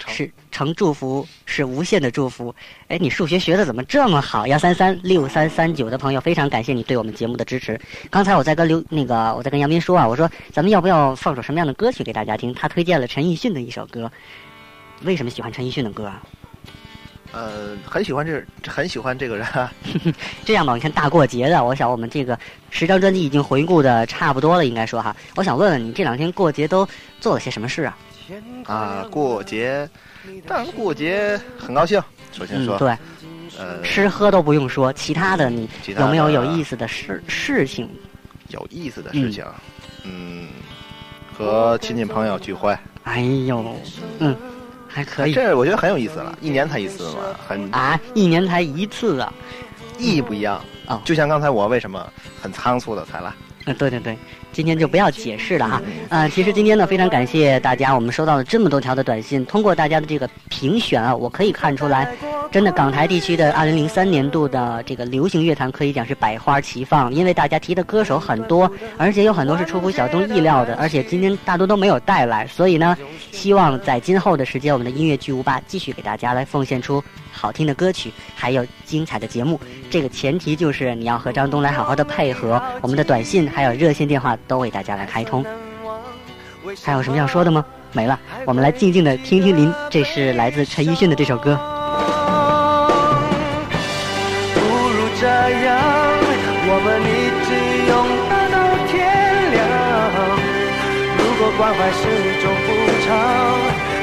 [0.08, 2.54] 是成祝福是无限的祝福。
[2.88, 4.48] 哎，你数学学的怎么这么好？
[4.48, 7.80] 幺三三六三三九的朋友，非常感谢你对我们节目的支持。
[8.10, 12.52] 刚才我在跟刘那个我在跟杨斌说啊，我说咱们要不要放首什么样的歌曲给大家听？
[12.52, 14.12] 他推荐了陈奕迅的一首歌。
[15.04, 16.20] 为什么喜欢陈奕迅的歌啊？
[17.32, 19.72] 呃，很喜欢这，很喜欢这个人啊。
[20.46, 22.38] 这样吧，你看大过节的，我想我们这个
[22.70, 25.16] 十张专辑已经回顾的差不多了，应该说哈。
[25.36, 26.88] 我想问问你，这两天过节都
[27.20, 27.98] 做了些什么事啊？
[28.66, 29.90] 啊，过节，
[30.48, 32.02] 当然过节很高兴。
[32.32, 32.98] 首先说，嗯，对，
[33.58, 35.68] 呃，吃喝都不用说，其他的你
[35.98, 37.90] 有没有有意思的事事情？
[38.50, 39.44] 有意思的事情，
[40.04, 40.48] 嗯，
[41.36, 43.64] 和亲戚朋友聚会，哎呦，
[44.20, 44.36] 嗯，
[44.90, 49.32] 还可以这我觉得很有意思了，一年才一次嘛，很啊，一年才一次啊。
[50.00, 50.60] 意义不一样。
[50.88, 52.12] 啊就像刚才我为什么
[52.42, 53.32] 很仓促的才来，
[53.76, 54.18] 对对对，
[54.52, 55.82] 今天就不要解释了哈。
[56.10, 62.12] 呃，其实今天呢，非常感谢大家，我们收到了这么多条的短信，通过大家的这个评选啊，我可以看出来，
[62.52, 72.98] 真的港台地区的二零零三年度的这个流行乐坛可以讲是百花齐放，因为大家提的歌手很多，而且有很多是出乎小东意料的，而且今天大多都没有带来，所以呢，
[73.32, 77.04] 希望在今后的时间，我们的音乐巨无霸继续给大家来奉献出
[77.40, 79.58] 好听的歌曲，还有精彩的节目。
[79.90, 85.46] 这个前提就是你要和张东来好好的配合，我们的短信还有热线电话都为大家来开通。
[86.84, 87.64] 还有什么要说的吗？
[87.94, 91.58] 没了，我们来静静的听听您，这是来自陈奕迅的这首歌。
[94.54, 95.80] 不如这样，
[96.68, 97.50] 我们一直
[97.88, 97.96] 拥
[98.28, 98.58] 抱到
[98.92, 99.00] 天
[99.54, 99.58] 亮。
[101.18, 102.68] 如果关怀是一种补
[103.08, 103.08] 偿，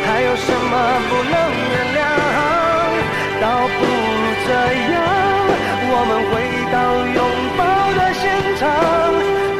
[0.06, 0.72] 还有什么
[1.10, 1.34] 不能
[1.70, 1.85] 原谅？
[3.46, 3.86] 倒不如
[4.44, 4.50] 这
[4.90, 4.94] 样，
[5.88, 6.34] 我们回
[6.74, 6.76] 到
[7.14, 7.20] 拥
[7.56, 7.62] 抱
[7.94, 8.26] 的现
[8.58, 8.66] 场，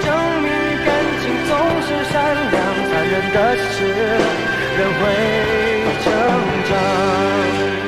[0.03, 0.07] 证
[0.43, 0.51] 明
[0.85, 0.89] 感
[1.23, 1.51] 情总
[1.87, 2.15] 是善
[2.51, 2.55] 良，
[2.91, 3.37] 残忍的
[3.71, 3.77] 是
[4.77, 5.03] 人会
[6.03, 6.05] 成
[6.69, 7.86] 长。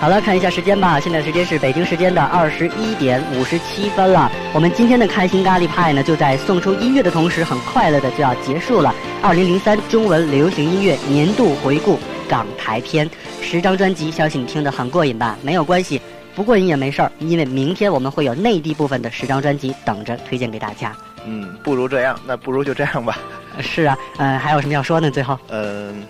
[0.00, 4.32] 好了，看一下时间吧，现在时间是北京时间的二十一点五十七分了。
[4.54, 8.94] 我们今天的开心咖喱派呢，就在送出音乐的同时，很快乐的就要结束了。
[9.20, 13.08] 二零零三中文流行音乐年度回顾港台篇，
[13.42, 15.36] 十张专辑，相信你听得很过瘾吧？
[15.42, 16.00] 没有关系，
[16.34, 20.96] 不过瘾也没事儿，因为明天我们会有内地部分的十张专辑等着推荐给大家。
[21.26, 23.18] 嗯，不如这样，那不如就这样吧。
[23.60, 25.10] 是啊，嗯、还有什么要说呢？
[25.10, 26.02] 最后，嗯，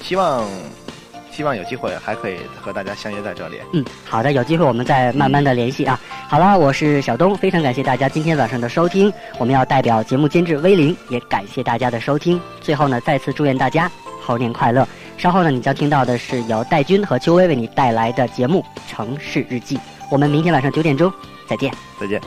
[0.00, 0.44] 希望
[1.36, 3.60] 希望有机会还可以和大家相约在这里。
[3.74, 6.00] 嗯，好的，有机会我们再慢慢的联系啊。
[6.26, 9.12] 好了，我是小东，非常感谢大家今天晚上的收听。
[9.36, 12.40] 我们要代表节目监制威灵，也感谢大家的收听。
[12.62, 13.90] 最后呢，再次祝愿大家
[14.22, 14.88] 猴年快乐。
[15.18, 19.76] 稍后呢，你将听到的是由戴军和邱薇为你带来的节目《城市日记》。
[20.10, 21.12] 我们明天晚上九点钟
[21.46, 21.70] 再见。
[22.00, 22.18] 再见。